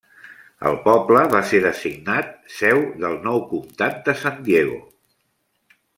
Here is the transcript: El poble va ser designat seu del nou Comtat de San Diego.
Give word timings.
El 0.69 0.77
poble 0.85 1.25
va 1.33 1.41
ser 1.49 1.59
designat 1.65 2.33
seu 2.61 2.81
del 3.05 3.21
nou 3.27 3.39
Comtat 3.53 4.03
de 4.09 4.17
San 4.23 4.41
Diego. 4.49 4.79